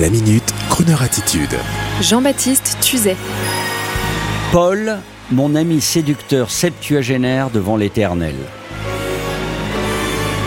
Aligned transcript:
La 0.00 0.08
minute, 0.08 0.54
Kroneur 0.70 1.02
attitude. 1.02 1.54
Jean-Baptiste 2.00 2.78
Tuzet. 2.80 3.16
Paul, 4.50 4.96
mon 5.30 5.54
ami 5.54 5.82
séducteur 5.82 6.50
septuagénaire 6.50 7.50
devant 7.50 7.76
l'éternel. 7.76 8.34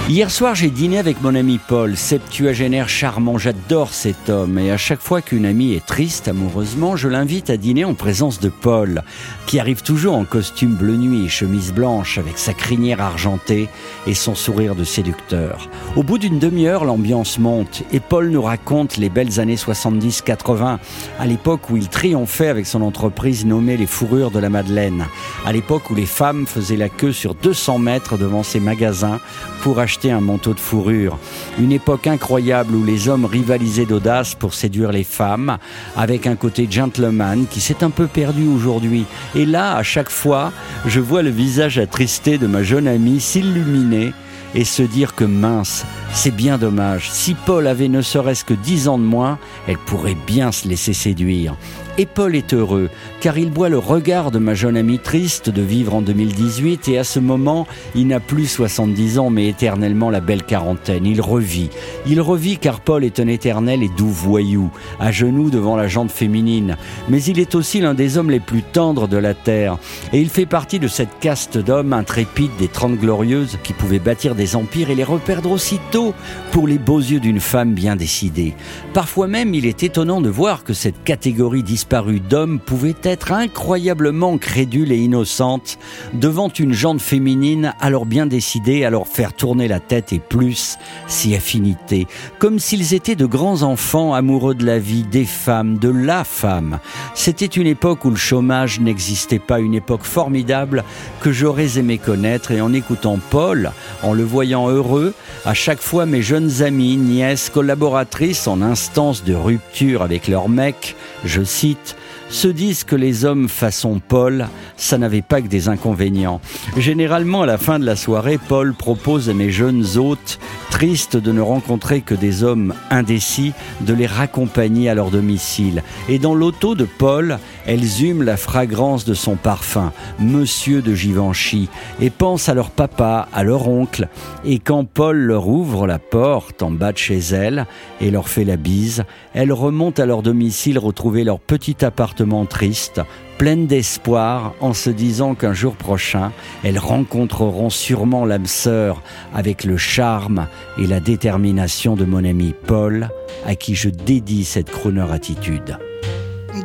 Hier 0.08 0.30
soir, 0.30 0.54
j'ai 0.54 0.70
dîné 0.70 1.00
avec 1.00 1.24
mon 1.24 1.34
ami 1.34 1.58
Paul, 1.58 1.98
septuagénaire 1.98 2.88
charmant. 2.90 3.40
J'adore 3.40 3.92
cet 3.92 4.30
homme 4.30 4.60
et 4.60 4.70
à 4.70 4.78
chaque 4.78 5.02
fois 5.02 5.24
qu'une 5.24 5.48
amie 5.48 5.74
est 5.74 5.84
triste 5.84 6.28
amoureusement, 6.28 6.96
je 6.96 7.08
l'invite 7.08 7.50
à 7.50 7.58
dîner 7.58 7.86
en 7.86 7.96
présence 7.96 8.40
de 8.40 8.50
Paul, 8.50 9.02
qui 9.48 9.60
arrive 9.60 9.82
toujours 9.82 10.14
en 10.14 10.24
costume 10.24 10.76
bleu 10.76 10.96
nuit 10.96 11.26
et 11.26 11.28
chemise 11.28 11.74
blanche 11.74 12.20
avec 12.20 12.38
sa 12.38 12.54
crinière 12.54 13.02
argentée 13.02 13.68
et 14.06 14.14
son 14.14 14.36
sourire 14.36 14.76
de 14.76 14.84
séducteur. 14.84 15.70
Au 15.96 16.04
bout 16.04 16.20
d'une 16.20 16.38
demi-heure, 16.38 16.86
l'ambiance 16.86 17.40
monte 17.40 17.82
et 17.92 18.00
Paul 18.00 18.30
nous 18.30 18.44
raconte 18.44 18.98
les 18.98 19.10
belles 19.10 19.40
années 19.40 19.56
70-80, 19.56 20.78
à 21.20 21.26
l'époque 21.26 21.72
où 21.72 21.78
il 21.78 21.90
triomphait 21.90 22.50
avec 22.50 22.68
son 22.68 22.84
entreprise 22.84 23.44
nommée 23.44 23.76
Les 23.76 23.88
Fourrures 23.88 24.30
de 24.30 24.40
la 24.40 24.50
Madeleine, 24.50 25.08
à 25.48 25.52
l'époque 25.52 25.90
où 25.90 25.96
les 25.96 26.06
femmes 26.06 26.46
faisaient 26.46 26.78
la 26.78 26.90
queue 26.90 27.12
sur 27.12 27.34
200 27.34 27.80
mètres 27.80 28.20
devant 28.20 28.44
ses 28.44 28.60
magasins 28.60 29.20
pour 29.64 29.80
acheter 29.80 29.95
un 30.04 30.22
manteau 30.22 30.54
de 30.54 30.60
fourrure. 30.60 31.18
Une 31.60 31.72
époque 31.72 32.08
incroyable 32.08 32.76
où 32.76 32.84
les 32.84 33.08
hommes 33.08 33.26
rivalisaient 33.26 33.86
d'audace 33.86 34.36
pour 34.36 34.54
séduire 34.54 34.92
les 34.92 35.04
femmes, 35.04 35.58
avec 35.96 36.28
un 36.28 36.36
côté 36.36 36.68
gentleman 36.70 37.46
qui 37.50 37.62
s'est 37.62 37.84
un 37.84 37.90
peu 37.90 38.08
perdu 38.08 38.48
aujourd'hui. 38.48 39.06
Et 39.34 39.46
là, 39.46 39.76
à 39.76 39.84
chaque 39.84 40.10
fois, 40.10 40.52
je 40.86 41.00
vois 41.00 41.22
le 41.22 41.30
visage 41.30 41.80
attristé 41.80 42.38
de 42.38 42.48
ma 42.48 42.64
jeune 42.64 42.88
amie 42.88 43.20
s'illuminer 43.20 44.14
et 44.54 44.64
se 44.64 44.84
dire 44.84 45.16
que 45.16 45.26
mince, 45.26 45.86
c'est 46.14 46.36
bien 46.36 46.58
dommage. 46.58 47.10
Si 47.12 47.34
Paul 47.34 47.68
avait 47.68 47.90
ne 47.90 48.02
serait-ce 48.02 48.46
que 48.46 48.54
dix 48.54 48.88
ans 48.88 48.98
de 48.98 49.04
moins, 49.04 49.38
elle 49.68 49.78
pourrait 49.78 50.18
bien 50.28 50.52
se 50.52 50.68
laisser 50.68 50.94
séduire. 50.94 51.56
Et 51.98 52.06
Paul 52.06 52.36
est 52.36 52.54
heureux, 52.54 52.90
car 53.22 53.38
il 53.38 53.50
boit 53.52 53.70
le 53.70 53.78
regard 53.78 54.30
de 54.30 54.38
ma 54.38 54.54
jeune 54.54 54.76
amie 54.76 55.00
triste 55.00 55.50
de 55.50 55.62
vivre 55.62 55.96
en 55.96 56.02
2018, 56.02 56.90
et 56.90 56.98
à 56.98 57.06
ce 57.06 57.20
moment, 57.22 57.68
il 57.96 58.08
n'a 58.08 58.20
plus 58.20 58.48
70 58.48 59.18
ans, 59.18 59.30
mais 59.30 59.48
éternellement 59.48 60.10
la 60.10 60.20
belle 60.20 60.44
quarantaine. 60.44 61.06
Il 61.06 61.22
revit. 61.22 61.70
Il 62.06 62.20
revit 62.20 62.58
car 62.58 62.82
Paul 62.82 63.06
est 63.06 63.22
un 63.22 63.28
éternel 63.28 63.82
et 63.82 63.90
doux 63.96 64.10
voyou, 64.10 64.72
à 65.00 65.14
genoux 65.14 65.50
devant 65.50 65.78
la 65.78 65.88
jante 65.88 66.12
féminine. 66.12 66.76
Mais 67.08 67.24
il 67.24 67.40
est 67.40 67.56
aussi 67.56 67.80
l'un 67.80 67.94
des 67.94 68.18
hommes 68.18 68.30
les 68.30 68.42
plus 68.42 68.64
tendres 68.64 69.08
de 69.08 69.18
la 69.18 69.34
terre, 69.34 69.78
et 70.12 70.20
il 70.20 70.28
fait 70.28 70.46
partie 70.46 70.80
de 70.80 70.90
cette 70.90 71.20
caste 71.22 71.58
d'hommes 71.58 71.94
intrépides 71.94 72.58
des 72.60 72.68
Trente 72.68 72.98
Glorieuses 72.98 73.58
qui 73.64 73.72
pouvaient 73.72 74.00
bâtir 74.00 74.36
des 74.36 74.58
empires 74.58 74.90
et 74.90 74.96
les 74.96 75.06
reperdre 75.06 75.52
aussitôt 75.52 76.14
pour 76.52 76.68
les 76.68 76.78
beaux 76.78 77.00
yeux 77.00 77.22
d'une 77.22 77.40
femme 77.40 77.74
bien 77.74 77.96
décidée. 77.96 78.54
Parfois 78.94 79.28
même, 79.28 79.54
il 79.54 79.66
est 79.66 79.84
étonnant 79.84 80.20
de 80.20 80.30
voir 80.30 80.66
que 80.66 80.74
cette 80.74 81.02
catégorie 81.06 81.64
disparue 81.86 82.20
d'hommes 82.20 82.60
pouvait 82.60 82.96
être 83.04 83.32
incroyablement 83.32 84.40
crédule 84.40 84.92
et 84.92 84.98
innocente 84.98 85.78
devant 86.14 86.50
une 86.50 86.74
jante 86.74 87.00
féminine 87.00 87.76
alors 87.80 88.08
bien 88.08 88.26
décidée 88.26 88.84
à 88.86 88.90
leur 88.90 89.08
faire 89.08 89.34
tourner 89.34 89.68
la 89.68 89.80
tête 89.80 90.12
et 90.12 90.18
plus 90.18 90.80
si 91.06 91.36
affinité, 91.36 92.08
comme 92.40 92.58
s'ils 92.58 92.96
étaient 92.96 93.16
de 93.16 93.28
grands 93.28 93.62
enfants 93.62 94.16
amoureux 94.16 94.56
de 94.56 94.66
la 94.66 94.80
vie, 94.80 95.04
des 95.04 95.26
femmes, 95.26 95.78
de 95.78 95.90
la 95.90 96.24
femme. 96.24 96.80
C'était 97.14 97.46
une 97.46 97.68
époque 97.68 98.04
où 98.04 98.10
le 98.10 98.16
chômage 98.16 98.80
n'existait 98.80 99.38
pas, 99.38 99.60
une 99.60 99.76
époque 99.76 100.06
formidable 100.06 100.84
que 101.22 101.32
j'aurais 101.32 101.78
aimé 101.78 102.00
connaître 102.00 102.50
et 102.50 102.62
en 102.62 102.74
écoutant 102.74 103.20
Paul, 103.30 103.72
en 104.02 104.14
le 104.14 104.24
voyant 104.24 104.70
heureux, 104.70 105.14
à 105.46 105.54
chaque 105.54 105.82
fois 105.82 106.08
mes 106.08 106.24
jeunes 106.24 106.64
amies, 106.64 106.98
nièces, 106.98 107.52
collaboratrices 107.52 108.48
en 108.48 108.64
instance 108.64 109.24
de 109.24 109.36
rupture 109.36 110.02
avec 110.02 110.28
leur 110.28 110.50
mec, 110.50 110.96
je 111.24 111.44
cite, 111.44 111.75
hit 111.76 111.96
se 112.30 112.48
disent 112.48 112.84
que 112.84 112.96
les 112.96 113.26
hommes 113.26 113.50
façon 113.50 114.02
Paul, 114.06 114.48
ça 114.78 114.98
n'avait 114.98 115.22
pas 115.22 115.42
que 115.42 115.48
des 115.48 115.70
inconvénients. 115.70 116.42
Généralement, 116.78 117.44
à 117.44 117.46
la 117.46 117.58
fin 117.58 117.80
de 117.80 117.86
la 117.86 117.96
soirée, 117.96 118.38
Paul 118.38 118.74
propose 118.74 119.30
à 119.30 119.34
mes 119.34 119.52
jeunes 119.52 119.86
hôtes, 119.98 120.40
tristes 120.70 121.18
de 121.18 121.32
ne 121.32 121.42
rencontrer 121.42 122.02
que 122.02 122.16
des 122.16 122.44
hommes 122.44 122.74
indécis, 122.90 123.54
de 123.82 123.94
les 123.94 124.08
raccompagner 124.08 124.90
à 124.90 124.96
leur 124.96 125.12
domicile. 125.12 125.84
Et 126.10 126.20
dans 126.20 126.34
l'auto 126.34 126.76
de 126.76 126.86
Paul, 126.86 127.40
elles 127.66 128.04
hument 128.04 128.24
la 128.24 128.38
fragrance 128.38 129.06
de 129.06 129.14
son 129.14 129.36
parfum, 129.36 129.92
Monsieur 130.20 130.82
de 130.82 130.94
Givenchy, 130.94 131.70
et 132.02 132.10
pensent 132.10 132.50
à 132.50 132.54
leur 132.54 132.72
papa, 132.72 133.28
à 133.34 133.44
leur 133.44 133.68
oncle. 133.68 134.10
Et 134.46 134.60
quand 134.60 134.86
Paul 134.86 135.18
leur 135.18 135.48
ouvre 135.48 135.88
la 135.88 136.00
porte 136.00 136.62
en 136.62 136.72
bas 136.72 136.92
de 136.92 136.98
chez 136.98 137.20
elles 137.20 137.66
et 138.02 138.12
leur 138.12 138.28
fait 138.28 138.44
la 138.44 138.58
bise, 138.58 139.06
elles 139.34 139.54
remontent 139.54 140.02
à 140.02 140.06
leur 140.06 140.22
domicile 140.22 140.78
retrouver 140.80 141.24
leur 141.24 141.40
petit 141.40 141.84
appartement 141.84 142.05
triste, 142.50 143.02
pleine 143.38 143.68
d'espoir, 143.68 144.54
en 144.60 144.74
se 144.74 144.90
disant 144.90 145.36
qu'un 145.36 145.54
jour 145.54 145.76
prochain, 145.76 146.32
elles 146.64 146.80
rencontreront 146.80 147.70
sûrement 147.70 148.26
l'âme 148.26 148.46
sœur 148.46 149.02
avec 149.34 149.64
le 149.64 149.78
charme 149.78 150.48
et 150.78 150.88
la 150.88 151.00
détermination 151.00 151.96
de 151.96 152.06
mon 152.06 152.24
ami 152.24 152.54
Paul, 152.68 153.10
à 153.46 153.56
qui 153.56 153.76
je 153.76 153.90
dédie 153.90 154.46
cette 154.46 154.70
crooner 154.70 155.12
attitude. 155.12 155.78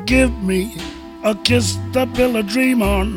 Give 0.07 0.31
me 0.43 0.67
a 1.25 1.35
kiss 1.45 1.79
to 1.93 2.07
build 2.07 2.37
a 2.37 2.43
dream 2.43 2.83
on, 2.83 3.13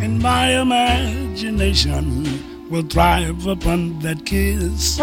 and 0.00 0.18
my 0.20 0.60
imagination 0.60 2.24
will 2.70 2.84
thrive 2.84 3.46
upon 3.46 3.98
that 4.00 4.24
kiss. 4.24 4.98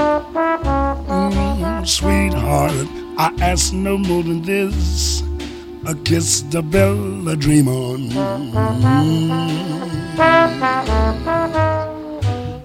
Mm, 1.08 1.86
sweetheart, 1.86 2.88
I 3.18 3.32
ask 3.42 3.74
no 3.74 3.98
more 3.98 4.24
than 4.24 4.42
this. 4.42 5.24
A 5.88 5.96
kiss 6.04 6.42
to 6.52 6.62
build 6.62 7.28
a 7.30 7.36
dream 7.36 7.70
on. 7.70 8.10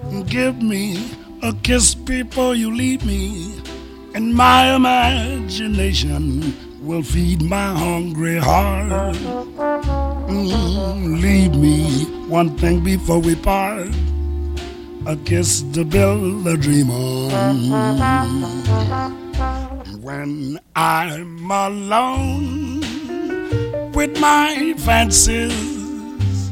Mm. 0.03 0.27
Give 0.27 0.61
me 0.61 1.09
a 1.41 1.53
kiss 1.63 1.95
before 1.95 2.53
you 2.53 2.75
leave 2.75 3.05
me, 3.05 3.61
and 4.13 4.35
my 4.35 4.75
imagination 4.75 6.53
will 6.81 7.01
feed 7.03 7.41
my 7.41 7.73
hungry 7.73 8.37
heart. 8.39 9.15
Mm. 10.27 11.21
Leave 11.21 11.55
me 11.55 12.03
one 12.27 12.57
thing 12.57 12.83
before 12.83 13.19
we 13.19 13.35
part. 13.35 13.87
A 15.05 15.15
kiss 15.23 15.61
to 15.73 15.85
build 15.85 16.45
a 16.45 16.57
dream 16.57 16.89
on. 16.91 17.31
When 20.01 20.59
I'm 20.75 21.49
alone 21.49 22.52
with 23.93 24.19
my 24.19 24.73
fancies. 24.77 26.51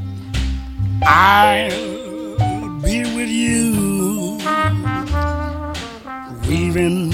I'll 1.03 1.69
be 2.81 3.01
with 3.15 3.29
you, 3.29 4.37
weaving 6.47 7.11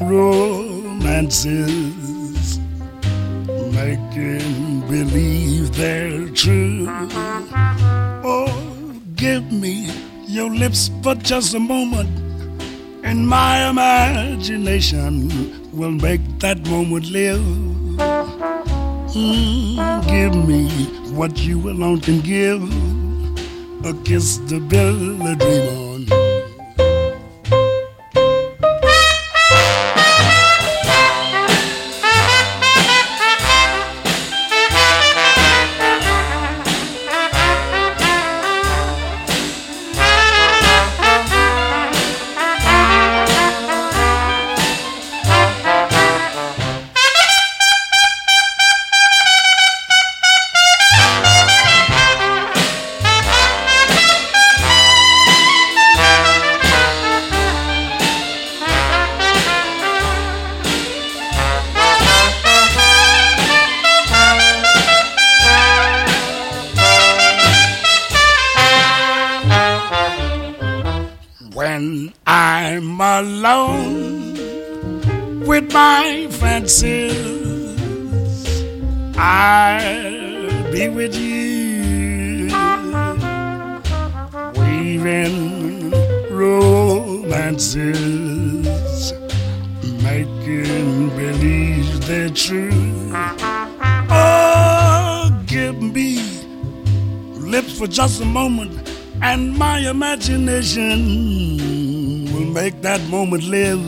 romances, 0.00 1.38
making 3.72 4.80
believe 4.88 5.74
they're 5.74 6.28
true. 6.30 6.86
Oh, 8.24 8.48
give 9.16 9.50
me 9.50 9.90
your 10.26 10.50
lips 10.50 10.90
for 11.02 11.14
just 11.16 11.54
a 11.54 11.60
moment, 11.60 12.10
and 13.02 13.26
my 13.26 13.68
imagination 13.68 15.30
will 15.72 15.90
make 15.90 16.20
that 16.38 16.64
moment 16.68 17.10
live. 17.10 17.75
Mm, 19.16 20.06
give 20.08 20.34
me 20.46 20.68
what 21.16 21.38
you 21.38 21.70
alone 21.70 22.00
can 22.00 22.20
give 22.20 22.60
a 23.86 23.94
kiss 24.04 24.36
to 24.50 24.60
build 24.60 25.22
a 25.22 25.34
when 71.76 72.12
I'm 72.26 72.98
alone 73.00 74.32
with 75.46 75.70
my 75.74 76.26
fancies. 76.30 77.16
I'll 79.18 80.72
be 80.72 80.88
with 80.88 81.14
you, 81.14 82.48
weaving 84.58 85.90
romances, 86.30 87.66
making 90.02 91.10
believe 91.10 92.06
they're 92.06 92.30
true. 92.30 93.12
Oh, 94.08 95.30
give 95.46 95.82
me 95.82 96.22
lips 97.34 97.78
for 97.78 97.86
just 97.86 98.22
a 98.22 98.24
moment, 98.24 98.95
and 99.22 99.56
my 99.56 99.78
imagination 99.78 101.06
will 102.32 102.52
make 102.52 102.80
that 102.82 103.00
moment 103.08 103.44
live. 103.44 103.80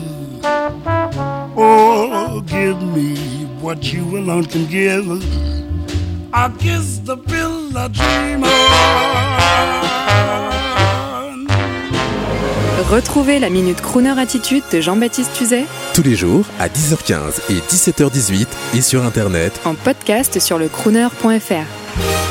Oh, 1.55 2.41
give 2.47 2.81
me 2.81 3.15
what 3.61 3.91
you 3.91 4.17
alone 4.17 4.45
can 4.45 4.65
give. 4.67 5.05
I'll 6.33 6.51
kiss 6.57 6.99
the 7.03 7.17
pill 7.17 7.77
I 7.77 7.87
dream 7.89 8.43
on. 8.43 9.49
Retrouvez 12.89 13.39
la 13.39 13.49
Minute 13.51 13.81
Crooner 13.81 14.17
Attitude 14.19 14.63
de 14.71 14.81
Jean-Baptiste 14.81 15.31
Tuzet 15.33 15.65
Tous 15.93 16.01
les 16.01 16.15
jours 16.15 16.45
à 16.59 16.67
10h15 16.69 17.51
et 17.51 17.59
17h18 17.59 18.47
et 18.75 18.81
sur 18.81 19.03
Internet 19.03 19.59
en 19.65 19.75
podcast 19.75 20.39
sur 20.39 20.57
le 20.57 20.69
crooner.fr. 20.69 22.28